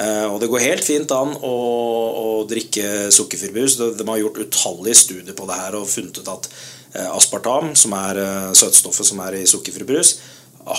[0.00, 3.78] Eh, og det går helt fint an å, å drikke sukkerfri brus.
[3.80, 7.72] De, de har gjort utallige studier på det her og funnet ut at eh, aspartam,
[7.78, 8.24] som er
[8.58, 10.18] søtstoffet som er i sukkerfri brus,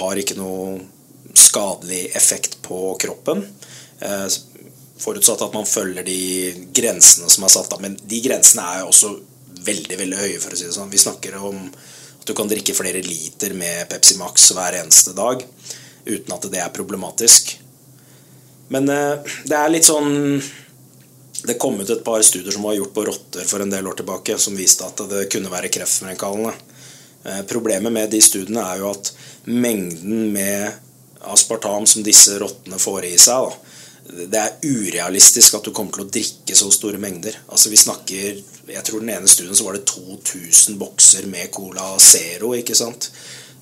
[0.01, 0.81] har ikke noe
[1.33, 3.45] skadelig effekt på kroppen.
[3.99, 4.27] Eh,
[5.01, 7.81] Forutsatt at man følger de grensene som er satt av.
[7.81, 9.15] Men de grensene er jo også
[9.65, 10.39] veldig veldig høye.
[10.39, 10.91] for å si det sånn.
[10.91, 11.57] Vi snakker om
[12.21, 15.41] at du kan drikke flere liter med Pepsi Max hver eneste dag
[16.05, 17.55] uten at det er problematisk.
[18.69, 20.41] Men eh, det er litt sånn
[21.41, 23.95] Det kom ut et par studier som var gjort på rotter for en del år
[23.97, 26.53] tilbake, som viste at det kunne være kreftfremkallende.
[27.25, 29.09] Eh, Problemet med de studiene er jo at
[29.49, 30.77] mengden med
[31.29, 33.77] aspartam som disse rottene får i seg, da,
[34.31, 37.35] det er urealistisk at du kommer til å drikke så store mengder.
[37.53, 41.93] Altså vi snakker, Jeg tror den ene studien så var det 2000 bokser med Cola
[41.99, 42.53] Zero.
[42.55, 43.09] ikke sant?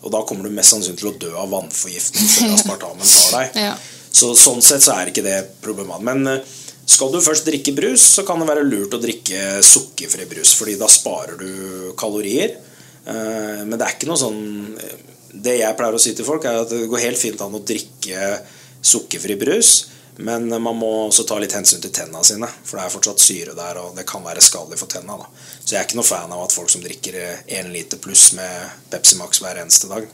[0.01, 3.59] Og da kommer du mest sannsynlig til å dø av vannforgiftning før aspartamen tar deg.
[3.67, 3.75] Ja.
[4.11, 6.01] Så Sånn sett så er ikke det problemet.
[6.07, 6.45] Men eh,
[6.89, 10.77] skal du først drikke brus, så kan det være lurt å drikke sukkerfri brus, fordi
[10.79, 12.55] da sparer du kalorier.
[13.05, 14.39] Eh, Men det er ikke noe sånn
[15.33, 17.61] Det jeg pleier å si til folk, er at det går helt fint an å
[17.61, 18.39] drikke
[18.81, 19.73] sukkerfri brus,
[20.19, 23.53] men man må også ta litt hensyn til tennene sine, for det er fortsatt syre
[23.55, 25.27] der, og det kan være skadelig for tennene.
[25.63, 27.15] Så jeg er ikke noe fan av at folk som drikker
[27.55, 30.09] én liter pluss med Pepsi Max hver eneste dag.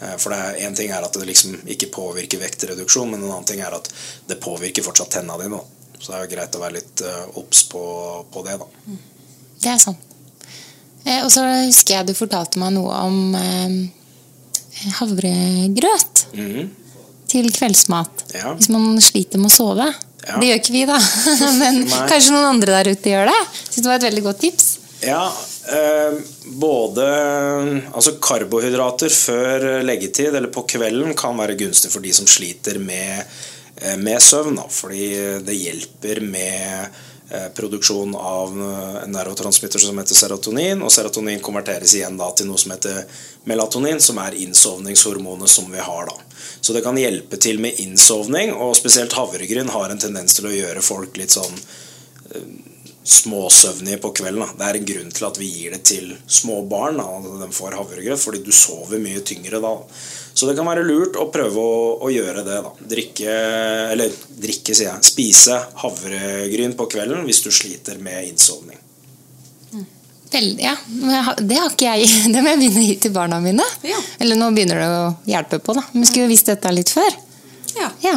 [0.00, 3.62] Eh, For en ting er at det liksom ikke påvirker vektreduksjon, men en annen ting
[3.64, 3.90] er at
[4.30, 5.62] det påvirker fortsatt tennene dine.
[5.98, 7.82] Så det er jo greit å være litt eh, obs på,
[8.30, 8.98] på det, da.
[9.60, 10.06] Det er sant.
[11.04, 13.90] Eh, og så husker jeg du fortalte meg noe om
[14.98, 16.68] havregrøt -hmm.
[17.26, 18.24] til kveldsmat.
[18.34, 18.54] Ja.
[18.54, 19.92] Hvis man sliter med å sove.
[20.26, 20.36] Ja.
[20.40, 20.98] Det gjør ikke vi, da.
[21.62, 22.08] Men Nei.
[22.08, 23.40] kanskje noen andre der ute gjør det.
[23.70, 24.68] Syns det var et veldig godt tips.
[25.00, 25.32] Ja,
[25.72, 26.18] eh,
[26.60, 27.06] både
[27.88, 33.24] altså karbohydrater før leggetid eller på kvelden kan være gunstig for de som sliter med,
[33.80, 34.60] eh, med søvn.
[34.60, 37.00] Da, fordi det hjelper med
[37.54, 40.82] produksjon av eh, en neurotransmitter som heter serotonin.
[40.82, 43.04] Og serotonin konverteres igjen da til noe som heter
[43.50, 46.10] melatonin, som er innsovningshormonet som vi har.
[46.10, 46.40] da.
[46.60, 50.56] Så det kan hjelpe til med innsovning, og spesielt havregryn har en tendens til å
[50.56, 51.62] gjøre folk litt sånn
[53.10, 54.44] småsøvnige på kvelden.
[54.44, 54.56] Da.
[54.58, 57.00] Det er en grunn til at vi gir det til små barn.
[57.00, 59.72] Da, de får havregrøt, fordi du sover mye tyngre da.
[60.34, 62.60] Så det kan være lurt å prøve å, å gjøre det.
[62.64, 62.74] da.
[62.92, 63.34] Drikke,
[63.94, 65.08] eller drikke, sier jeg.
[65.10, 68.78] Spise havregryn på kvelden hvis du sliter med innsovning.
[70.30, 70.76] Veldig, ja.
[71.38, 72.10] Det har ikke jeg.
[72.34, 73.66] Det må jeg begynne å gi til barna mine.
[73.86, 73.98] Ja.
[74.22, 75.82] Eller nå begynner det å hjelpe på, da.
[75.92, 77.16] Men vi skulle jo visst dette litt før.
[77.76, 77.88] Ja.
[78.04, 78.16] Ja.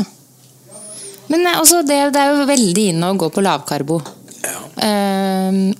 [1.31, 3.97] Men eh, også det, det er jo veldig inne å gå på lavkarbo.
[4.43, 4.59] Ja.
[4.85, 5.71] Ehm,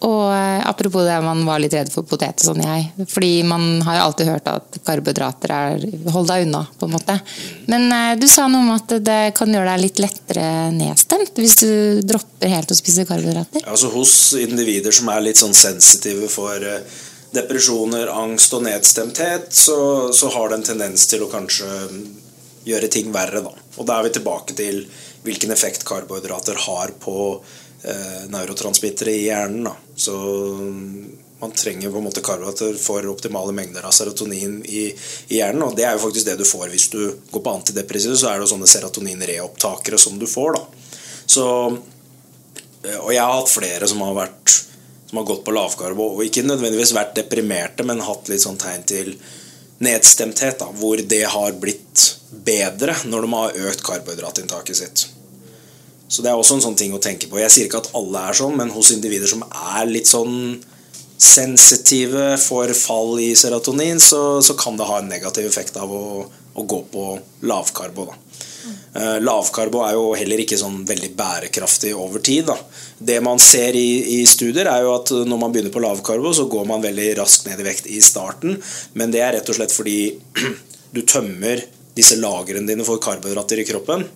[0.00, 2.86] og eh, apropos det man var litt redd for potet, sånn jeg.
[3.10, 5.84] Fordi man har jo alltid hørt at karbohydrater er
[6.14, 7.18] Hold deg unna, på en måte.
[7.68, 11.58] Men eh, du sa noe om at det kan gjøre deg litt lettere nedstemt hvis
[11.60, 11.70] du
[12.06, 13.66] dropper helt å spise karbohydrater.
[13.68, 16.80] Altså Hos individer som er litt sånn sensitive for eh,
[17.36, 19.78] depresjoner, angst og nedstemthet, så,
[20.16, 22.02] så har det en tendens til å kanskje mm,
[22.72, 23.44] gjøre ting verre.
[23.44, 23.52] da.
[23.76, 24.82] Og da er vi tilbake til
[25.24, 27.16] hvilken effekt karbohydrater har på
[28.32, 29.68] neurotransmittere i hjernen.
[29.70, 29.74] da.
[29.96, 30.16] Så
[30.58, 31.04] mm,
[31.40, 34.82] man trenger på en måte karbohydrater for optimale mengder av serotonin i,
[35.28, 35.64] i hjernen.
[35.68, 38.36] Og det er jo faktisk det du får hvis du går på antidepressiv, så er
[38.36, 40.58] det jo sånne serotoninreopptakere som du får.
[40.58, 40.92] da.
[41.30, 41.46] Så
[42.82, 44.56] Eh, Og jeg har hatt flere som har vært
[45.10, 48.84] som har gått på lavkarbo og ikke nødvendigvis vært deprimerte, men hatt litt sånn tegn
[48.86, 49.08] til
[49.82, 55.02] nedstemthet, da, hvor det har blitt bedre når de har økt karbohydratinntaket sitt.
[56.10, 57.38] Så det er også en sånn ting å tenke på.
[57.38, 60.58] Jeg sier ikke at alle er sånn, men hos individer som er litt sånn
[61.20, 66.24] sensitive for fall i serotonin, så, så kan det ha en negativ effekt av å,
[66.26, 67.04] å gå på
[67.46, 68.08] lavkarbo.
[68.10, 68.18] da.
[68.90, 72.48] Uh, lavkarbo er jo heller ikke sånn veldig bærekraftig over tid.
[72.48, 72.56] Da.
[72.98, 76.48] Det man ser i, i studier, er jo at når man begynner på lavkarbo, så
[76.50, 78.58] går man veldig raskt ned i vekt i starten.
[78.98, 80.00] Men det er rett og slett fordi
[80.96, 81.62] du tømmer
[81.94, 84.08] disse lagrene dine for karbohydrater i kroppen.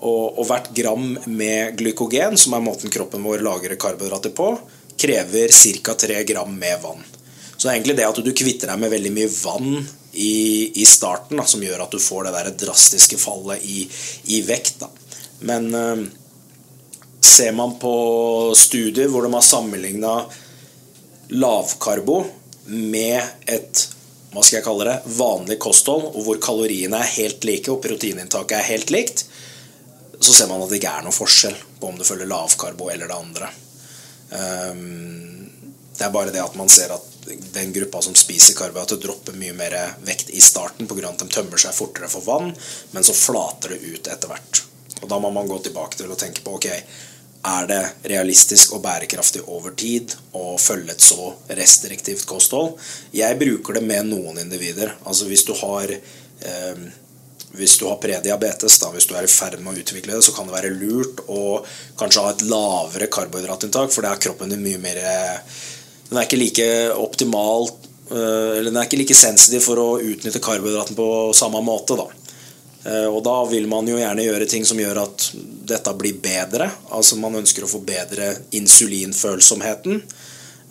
[0.00, 4.54] Og, og hvert gram med glykogen, som er måten kroppen vår lagrer karbohydrater på,
[5.00, 5.94] krever ca.
[5.94, 7.02] 3 gram med vann.
[7.56, 9.74] Så det er egentlig det at du kvitter deg med veldig mye vann
[10.12, 13.84] i, i starten, da, som gjør at du får det der drastiske fallet i,
[14.32, 14.80] i vekt.
[14.80, 14.88] Da.
[15.44, 16.06] Men øh,
[17.20, 17.94] ser man på
[18.56, 20.14] studier hvor de har sammenligna
[21.30, 22.22] lavkarbo
[22.70, 23.86] med et
[24.30, 28.60] hva skal jeg kalle det, vanlig kosthold, og hvor kaloriene er helt like og proteininntaket
[28.60, 29.24] er helt likt,
[30.20, 33.08] så ser man at det ikke er noen forskjell på om du følger lavkarbo eller
[33.08, 33.50] det andre.
[34.30, 35.48] Um,
[35.96, 37.06] det er bare det at man ser at
[37.52, 39.76] den gruppa som spiser karbohydrater, dropper mye mer
[40.06, 41.08] vekt i starten pga.
[41.08, 42.54] at de tømmer seg fortere for vann,
[42.92, 44.62] men så flater det ut etter hvert.
[45.02, 46.68] Og Da må man gå tilbake til å tenke på ok,
[47.40, 47.82] er det
[48.12, 52.76] realistisk og bærekraftig over tid å følge et så restriktivt kosthold?
[53.16, 54.92] Jeg bruker det med noen individer.
[55.04, 56.82] Altså Hvis du har eh,
[57.56, 60.34] hvis du har prediabetes, da, hvis du er i ferd med å utvikle det, så
[60.36, 61.60] kan det være lurt å
[61.98, 65.00] kanskje ha et lavere karbohydratinntak, for det er kroppen din mye mer
[66.10, 67.68] Den er ikke like optimal
[68.10, 72.08] eh, Eller den er ikke like sensitiv for å utnytte karbohydraten på samme måte, da.
[72.84, 75.30] Eh, Og da vil man jo gjerne gjøre ting som gjør at
[75.70, 76.70] dette blir bedre.
[76.90, 80.02] Altså man ønsker å få bedre insulinfølsomheten.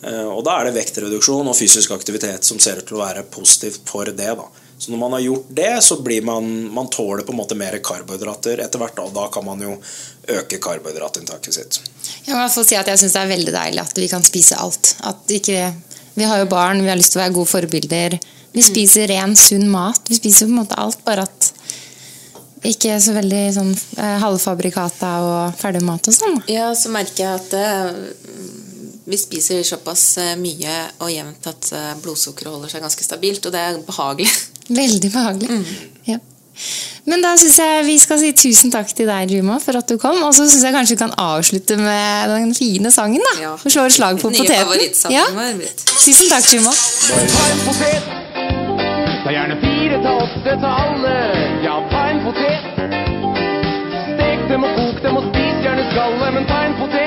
[0.03, 3.27] Eh, Og da er det vektreduksjon og fysisk aktivitet som ser ut til å være
[3.31, 4.33] positivt for det.
[4.39, 4.47] da.
[4.79, 7.75] Så når man har gjort det, så blir man, man tåler på en måte mer
[7.83, 9.01] karbohydrater etter hvert.
[9.03, 9.73] Og da kan man jo
[10.39, 11.79] øke karbohydratinntaket sitt.
[12.23, 14.59] Jeg må fall si at jeg syns det er veldig deilig at vi kan spise
[14.63, 14.93] alt.
[15.03, 15.65] At ikke,
[16.15, 18.15] vi har jo barn, vi har lyst til å være gode forbilder.
[18.55, 19.99] Vi spiser ren, sunn mat.
[20.07, 21.51] Vi spiser på en måte alt, bare at
[22.69, 26.39] ikke så veldig sånn eh, halvfabrikata og ferdigmat og sånn.
[26.51, 27.99] Ja, så merker jeg at eh,
[29.09, 33.55] vi spiser såpass eh, mye og jevnt at eh, blodsukkeret holder seg ganske stabilt, og
[33.55, 34.31] det er behagelig.
[34.69, 35.49] Veldig behagelig.
[35.49, 35.65] Mm.
[36.05, 36.17] Ja.
[37.09, 39.97] Men da syns jeg vi skal si tusen takk til deg, Juma, for at du
[40.01, 40.21] kom.
[40.27, 43.33] Og så syns jeg kanskje vi kan avslutte med den fine sangen, da.
[43.41, 43.53] Ja.
[43.57, 45.15] Og slå et slag på Nye poteten.
[45.15, 45.25] Ja.
[46.03, 46.73] Tusen takk, Juma.
[46.73, 48.15] Ta en potet.
[49.23, 51.15] Ta gjerne fire, ta åtte, ta alle.
[51.65, 52.61] Ja, ta en potet.
[54.13, 56.98] Stek dem og kok dem og spis gjerne skallet, men ta en potet.